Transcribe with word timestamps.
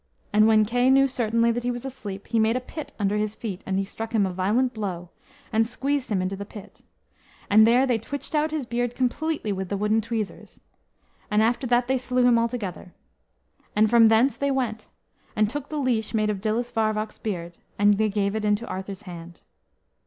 And 0.33 0.47
when 0.47 0.65
Kay 0.65 0.89
knew 0.89 1.07
certainly 1.07 1.51
that 1.51 1.61
he 1.61 1.69
was 1.69 1.85
asleep, 1.85 2.25
he 2.25 2.39
made 2.39 2.55
a 2.55 2.59
pit 2.59 2.91
under 2.97 3.17
his 3.17 3.35
feet, 3.35 3.61
and 3.67 3.77
he 3.77 3.85
struck 3.85 4.13
him 4.15 4.25
a 4.25 4.33
violent 4.33 4.73
blow, 4.73 5.11
and 5.53 5.67
squeezed 5.67 6.09
him 6.11 6.23
into 6.23 6.35
the 6.35 6.43
pit. 6.43 6.81
And 7.51 7.67
there 7.67 7.85
they 7.85 7.99
twitched 7.99 8.33
out 8.33 8.49
his 8.49 8.65
beard 8.65 8.95
completely 8.95 9.51
with 9.53 9.69
the 9.69 9.77
wooden 9.77 10.01
tweezers, 10.01 10.59
and 11.29 11.43
after 11.43 11.67
that 11.67 11.87
they 11.87 11.99
slew 11.99 12.23
him 12.25 12.39
altogether. 12.39 12.95
And 13.75 13.91
from 13.91 14.07
thence 14.07 14.37
they 14.37 14.49
went, 14.49 14.87
and 15.35 15.47
took 15.47 15.69
the 15.69 15.77
leash 15.77 16.15
made 16.15 16.31
of 16.31 16.41
Dillus 16.41 16.71
Varwawc's 16.71 17.19
beard, 17.19 17.59
and 17.77 17.93
they 17.93 18.09
gave 18.09 18.33
it 18.35 18.43
into 18.43 18.65
Arthur's 18.65 19.03
hand. 19.03 19.41